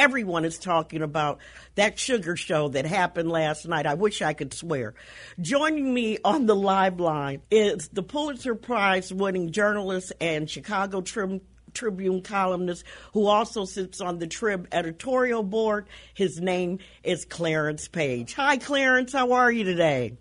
[0.00, 1.40] everyone is talking about
[1.74, 3.84] that sugar show that happened last night.
[3.84, 4.94] I wish I could swear.
[5.38, 11.42] Joining me on the live line is the Pulitzer Prize winning journalist and Chicago Trib-
[11.74, 15.86] Tribune columnist who also sits on the Trib editorial board.
[16.14, 18.32] His name is Clarence Page.
[18.34, 19.12] Hi, Clarence.
[19.12, 20.14] How are you today?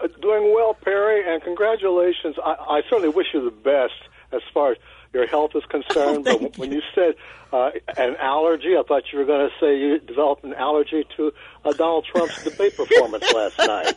[0.00, 2.36] Uh, doing well, Perry, and congratulations.
[2.42, 4.00] I, I certainly wish you the best
[4.32, 4.78] as far as
[5.12, 6.26] your health is concerned.
[6.30, 7.16] Oh, but when you said
[7.52, 11.32] uh, an allergy, I thought you were going to say you developed an allergy to
[11.64, 13.94] uh, Donald Trump's debate performance last night.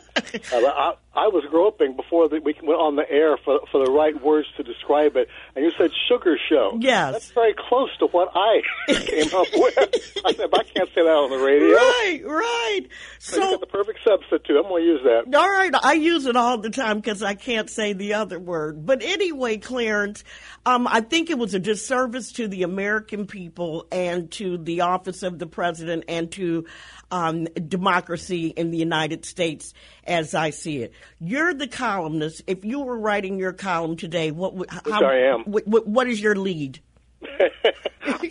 [0.51, 3.91] Uh, I, I was groping before the, we went on the air for, for the
[3.91, 6.77] right words to describe it, and you said sugar show.
[6.81, 7.13] Yes.
[7.13, 9.77] That's very close to what I came up with.
[10.25, 11.75] I said, I can't say that on the radio.
[11.75, 12.81] Right, right.
[13.19, 14.57] So, So, got the perfect substitute.
[14.57, 15.37] I'm going to use that.
[15.37, 18.85] all right, I use it all the time because I can't say the other word.
[18.85, 20.23] But anyway, Clarence,
[20.65, 23.42] um, I think it was a disservice to the American people
[23.91, 26.65] and to the office of the president and to
[27.11, 29.73] um, democracy in the United States
[30.05, 30.93] as I see it.
[31.19, 32.43] You're the columnist.
[32.47, 35.43] If you were writing your column today, what would how, I am.
[35.43, 36.79] What, what, what is your lead?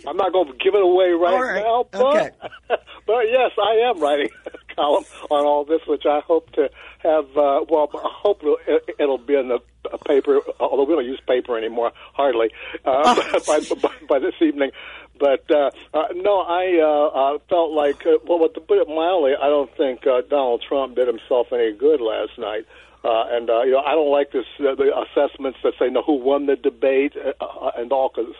[0.07, 1.63] I'm not going to give it away right, right.
[1.63, 2.29] now, but Okay.
[3.07, 6.69] but yes, I am writing a column on all this, which I hope to
[7.03, 7.25] have.
[7.37, 8.41] Uh, well, I hope
[8.97, 9.59] it'll, be in the
[9.91, 12.51] uh, paper, although we don't use paper anymore, hardly
[12.85, 14.71] uh, by, by by this evening.
[15.19, 19.33] But uh, uh, no, I uh, uh, felt like, uh, well, to put it mildly,
[19.39, 22.65] I don't think uh, Donald Trump did himself any good last night.
[23.03, 26.01] Uh, and uh, you know, I don't like this uh, the assessments that say, "No,
[26.01, 28.33] who won the debate?" Uh, uh, and all because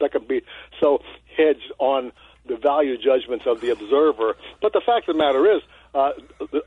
[0.00, 0.42] that can be
[0.80, 1.00] so
[1.36, 2.10] hedged on
[2.46, 4.36] the value judgments of the observer.
[4.60, 5.62] But the fact of the matter is,
[5.94, 6.12] uh,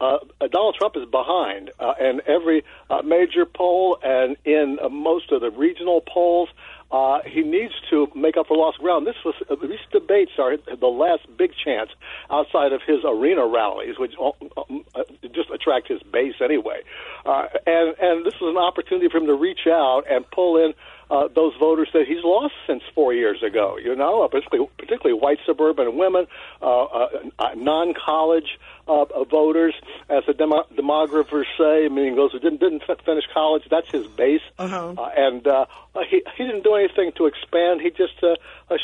[0.01, 0.17] uh,
[0.51, 5.41] Donald Trump is behind uh, in every uh, major poll and in uh, most of
[5.41, 6.49] the regional polls.
[6.91, 9.07] Uh, he needs to make up for lost ground.
[9.07, 11.89] This was uh, these debates are the last big chance
[12.29, 16.81] outside of his arena rallies, which uh, uh, just attract his base anyway.
[17.25, 20.73] Uh, and and this was an opportunity for him to reach out and pull in
[21.11, 23.77] uh, those voters that he's lost since four years ago.
[23.77, 26.27] You know, uh, particularly particularly white suburban women,
[26.61, 27.07] uh, uh,
[27.39, 28.57] uh, non-college
[28.87, 29.73] uh, uh, voters,
[30.09, 33.63] as the demo- demographers say, meaning those who didn't didn't fin- finish college.
[33.69, 34.93] That's his base, Uh-huh.
[34.97, 35.65] uh, and uh,
[36.09, 37.81] he he didn't do anything to expand.
[37.81, 38.35] He just uh,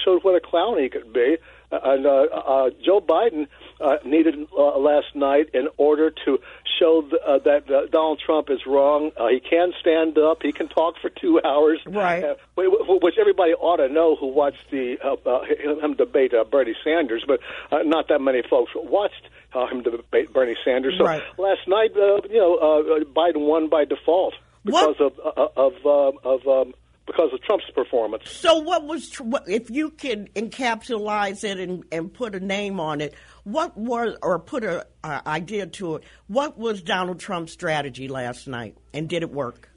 [0.04, 1.38] showed what a clown he could be.
[1.72, 3.48] And uh, uh, Joe Biden
[3.82, 6.40] uh, needed uh, last night in order to
[6.80, 9.12] show th- uh, that uh, Donald Trump is wrong.
[9.18, 10.40] Uh, he can stand up.
[10.42, 11.80] He can talk for two hours.
[11.86, 12.24] Right.
[12.24, 15.44] Uh, which everybody ought to know who watched the uh, uh,
[15.86, 17.40] him debate uh, Bernie Sanders, but
[17.72, 19.24] uh, not that many folks watched
[19.54, 20.96] uh, him debate Bernie Sanders.
[20.98, 21.22] So Right.
[21.38, 24.34] last night, uh, you know, uh, Biden won by default
[24.66, 26.74] because What- of uh, of um, of um,
[27.10, 28.30] because of Trump's performance.
[28.30, 29.12] So, what was
[29.48, 33.16] if you can encapsulize it and, and put a name on it?
[33.44, 36.04] What was or put a uh, idea to it?
[36.28, 39.70] What was Donald Trump's strategy last night, and did it work?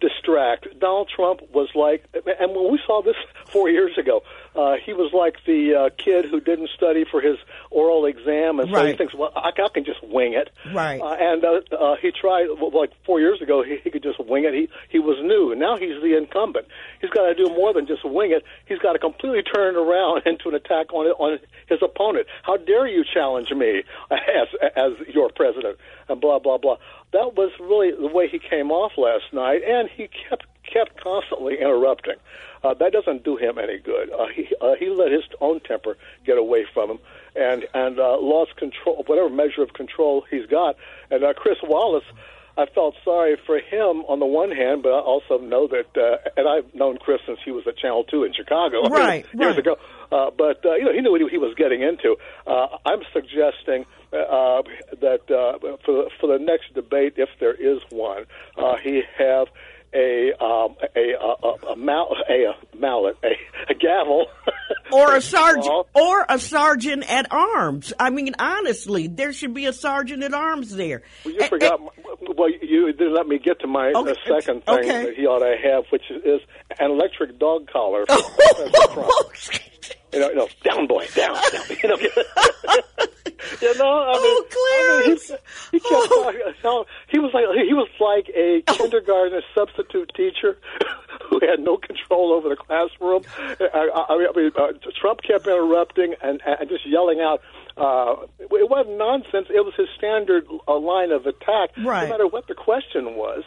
[0.00, 0.66] distract.
[0.78, 3.16] Donald Trump was like, and when we saw this
[3.48, 4.22] four years ago,
[4.54, 7.36] uh, he was like the uh, kid who didn't study for his
[7.70, 10.50] oral exam, and so he thinks, well, I, I can just wing it.
[10.72, 11.00] Right.
[11.00, 14.18] Uh, and uh, uh, he tried, well, like four years ago, he, he could just
[14.18, 14.54] wing it.
[14.54, 15.52] He he was new.
[15.52, 16.66] And now he's the incumbent.
[17.00, 18.44] He's got to do more than just wing it.
[18.66, 21.38] He's got to completely turn it around into an attack on on
[21.68, 22.26] his opponent.
[22.42, 25.78] How dare you challenge me as as your president?
[26.08, 26.78] And blah blah blah.
[27.12, 31.58] That was really the way he came off last night, and he kept kept constantly
[31.60, 32.16] interrupting.
[32.62, 34.10] Uh, that doesn't do him any good.
[34.10, 35.96] Uh, he uh, he let his own temper
[36.26, 36.98] get away from him,
[37.36, 40.76] and and uh, lost control, whatever measure of control he's got.
[41.10, 42.04] And uh, Chris Wallace.
[42.56, 46.16] I felt sorry for him on the one hand, but I also know that, uh,
[46.36, 49.58] and I've known Chris since he was at Channel Two in Chicago Right, years right.
[49.58, 49.76] ago.
[50.10, 52.16] Uh, but uh, you know, he knew what he was getting into.
[52.48, 54.62] Uh, I'm suggesting uh,
[55.00, 58.24] that uh, for the, for the next debate, if there is one,
[58.56, 59.46] uh, he have
[59.94, 64.26] a um, a, a, a, a, mal- a, a mallet, a, a gavel,
[64.92, 67.92] Or a sergeant, or a sergeant at arms.
[68.00, 71.02] I mean, honestly, there should be a sergeant at arms there.
[71.24, 71.80] Well, you Eh, forgot.
[71.80, 75.04] eh, Well, you didn't let me get to my Okay, uh, second thing okay.
[75.04, 76.40] that he ought to have, which is
[76.80, 78.16] an electric dog collar for
[80.12, 81.64] You know, you know, down boy, down, down.
[81.82, 81.96] You know,
[83.62, 84.04] you know.
[84.04, 85.32] I mean, Oh, I mean, Clarence.
[85.70, 86.40] he, he kept talking.
[86.64, 90.58] no, He was like he was like a kindergarten substitute teacher
[91.30, 93.22] who had no control over the classroom.
[93.38, 97.40] I, I, I mean, uh, Trump kept interrupting and, and just yelling out.
[97.76, 99.46] Uh, it wasn't nonsense.
[99.50, 102.04] It was his standard uh, line of attack, Right.
[102.04, 103.44] no matter what the question was.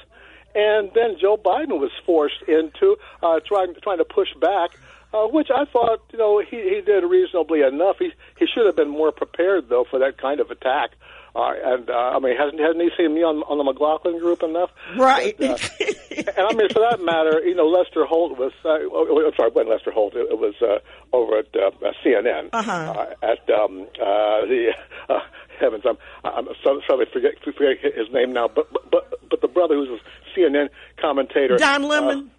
[0.55, 4.71] And then Joe Biden was forced into uh, trying trying to push back
[5.13, 7.97] uh, which I thought, you know, he, he did reasonably enough.
[7.99, 10.91] He he should have been more prepared though for that kind of attack.
[11.33, 14.43] Uh, and uh, I mean, hasn't hasn't he seen me on on the McLaughlin group
[14.43, 14.69] enough?
[14.97, 15.35] Right.
[15.37, 18.51] But, uh, and I mean, for that matter, you know, Lester Holt was.
[18.65, 20.13] Uh, oh, I'm sorry, it wasn't Lester Holt.
[20.13, 20.79] It, it was uh,
[21.15, 21.71] over at uh,
[22.05, 22.71] CNN Uh-huh.
[22.71, 24.73] uh, at um, uh, the.
[25.09, 25.19] Uh,
[25.59, 28.47] heavens, I'm I'm so- sorry, forget forget his name now.
[28.47, 29.99] But but but, the brother who's a
[30.39, 30.69] CNN
[30.99, 32.31] commentator, Don Lemon.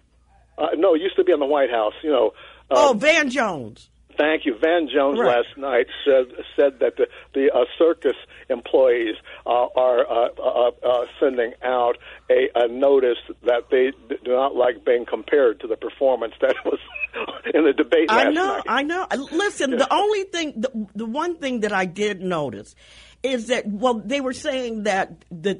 [0.57, 1.93] Uh, no, it used to be in the White House.
[2.03, 2.33] You know.
[2.73, 3.89] Uh, oh, Van Jones.
[4.15, 4.55] Thank you.
[4.61, 5.37] Van Jones Right.
[5.37, 6.25] last night said
[6.55, 8.13] said that the, the uh, circus
[8.47, 9.15] employees
[9.47, 11.97] uh, are uh, uh, uh, sending out
[12.29, 16.55] a, a notice that they d- do not like being compared to the performance that
[16.65, 16.79] was
[17.55, 18.63] in the debate last I know, night.
[18.67, 19.07] I know.
[19.31, 22.75] Listen, the only thing, the, the one thing that I did notice
[23.23, 25.59] is that, well, they were saying that the,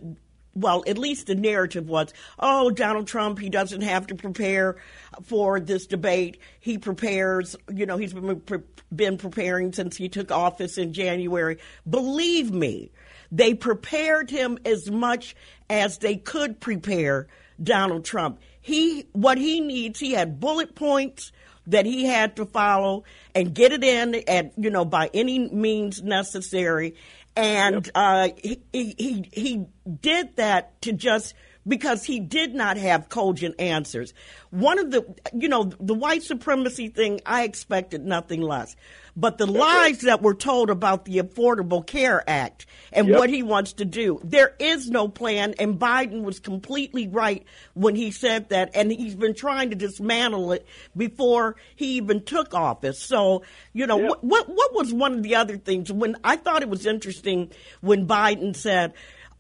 [0.56, 4.78] well, at least the narrative was, oh, Donald Trump, he doesn't have to prepare
[5.24, 6.40] for this debate.
[6.60, 8.60] He prepares, you know, he's been, pre-
[8.96, 11.58] been preparing since he took office in January.
[11.90, 12.92] Believe me,
[13.32, 15.36] they prepared him as much
[15.70, 17.28] as they could prepare
[17.62, 18.40] Donald Trump.
[18.62, 21.32] He, what he needs, he had bullet points
[21.68, 23.04] that he had to follow
[23.34, 26.96] and get it in at you know by any means necessary
[27.36, 29.66] and uh, he, he he he
[30.02, 31.34] did that to just
[31.68, 34.14] because he did not have cogent answers.
[34.50, 38.76] One of the you know the white supremacy thing, I expected nothing less.
[39.16, 43.20] But the lies that were told about the Affordable Care Act and Yep.
[43.20, 47.46] what he wants to do, there is no plan, and Biden was completely right
[47.76, 50.66] when he said that, and he's been trying to dismantle it
[50.98, 53.00] before he even took office.
[53.00, 54.08] So, you know, Yeah.
[54.10, 57.52] what, what what was one of the other things when I thought it was interesting
[57.82, 58.94] when Biden said,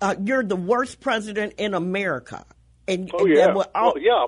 [0.03, 2.45] uh, "You're the worst president in America,"
[2.87, 4.25] and Oh and yeah, all- well, yeah.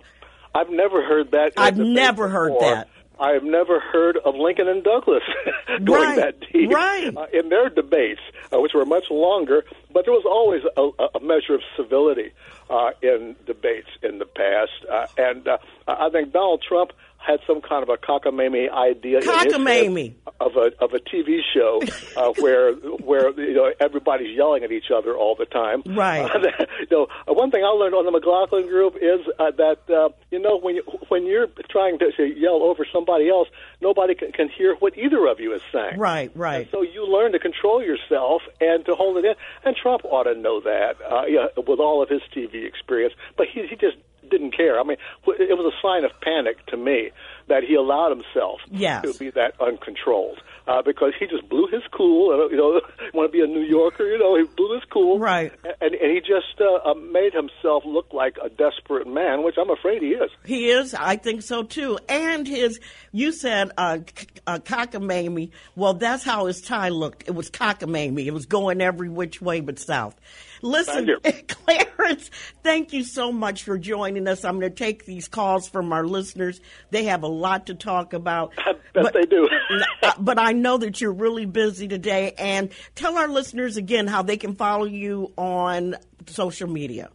[0.55, 1.51] I've never heard that.
[1.57, 2.75] I've never heard before.
[2.75, 2.87] that.
[3.19, 5.23] I have never heard of Lincoln and Douglas
[5.85, 7.15] going Right, that deep right.
[7.15, 8.19] uh, in their debates,
[8.53, 9.63] uh, which were much longer.
[9.93, 12.31] But there was always a, a measure of civility
[12.69, 15.57] uh, in debates in the past, uh, and uh,
[15.87, 16.91] I think Donald Trump
[17.25, 20.13] had some kind of a cockamamie idea in his head Cockamamie.
[20.39, 21.81] of a of a TV show
[22.17, 25.83] uh, where where you know everybody's yelling at each other all the time.
[25.85, 26.29] Right.
[26.45, 30.09] Uh, you know, one thing I learned on the McLaughlin group is uh, that uh,
[30.31, 33.47] you know when you when you're trying to say, yell over somebody else,
[33.81, 35.97] nobody can, can hear what either of you is saying.
[35.97, 36.61] Right, right.
[36.61, 39.35] And so you learn to control yourself and to hold it in.
[39.63, 43.13] And Trump ought to know that, uh, yeah, with all of his TV experience.
[43.37, 43.97] But he he just
[44.29, 44.79] didn't care.
[44.79, 47.11] I mean, it was a sign of panic to me
[47.47, 49.03] that he allowed himself Yes.
[49.03, 52.31] to be that uncontrolled uh, because he just blew his cool.
[52.33, 52.81] And, you know,
[53.13, 55.51] want to be a New Yorker, you know, he blew his cool, Right.
[55.81, 59.69] And, and he just uh, uh, made himself look like a desperate man, which I'm
[59.69, 60.31] afraid he is.
[60.43, 60.93] He is.
[60.95, 61.99] I think so too.
[62.09, 62.79] And his,
[63.11, 63.99] you said uh,
[64.47, 65.51] uh, cockamamie.
[65.75, 67.23] Well, that's how his tie looked.
[67.27, 68.25] It was cockamamie.
[68.25, 70.15] It was going every which way but south.
[70.61, 71.09] Listen,
[71.47, 72.29] Clarence,
[72.63, 74.43] thank you so much for joining us.
[74.43, 76.61] I'm going to take these calls from our listeners.
[76.91, 78.53] They have a lot to talk about.
[78.57, 79.47] I bet they do.
[80.03, 82.33] Uh, but I know that you're really busy today.
[82.37, 85.95] And tell our listeners again how they can follow you on
[86.27, 87.09] social media.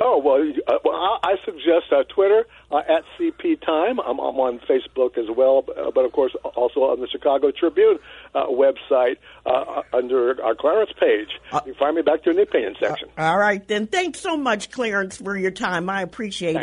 [0.00, 3.98] Oh well, uh, well I, I suggest uh, Twitter uh, at CP Time.
[3.98, 7.98] I'm, I'm on Facebook as well, uh, but of course also on the Chicago Tribune
[8.34, 9.16] uh, website
[9.46, 11.28] uh, under our Clarence page.
[11.52, 13.08] you can find me back there in the opinion section.
[13.16, 13.86] All right, then.
[13.86, 15.88] Thanks so much, Clarence, for your time.
[15.88, 16.58] I appreciate it.